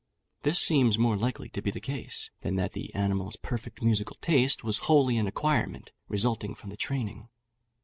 This 0.41 0.57
seems 0.57 0.97
more 0.97 1.15
likely 1.15 1.47
to 1.49 1.61
be 1.61 1.69
the 1.69 1.79
case, 1.79 2.31
than 2.41 2.55
that 2.55 2.73
the 2.73 2.91
animal's 2.95 3.35
perfect 3.35 3.83
musical 3.83 4.17
taste 4.19 4.63
was 4.63 4.79
wholly 4.89 5.15
an 5.17 5.27
acquirement, 5.27 5.91
resulting 6.07 6.55
from 6.55 6.71
the 6.71 6.75
training. 6.75 7.29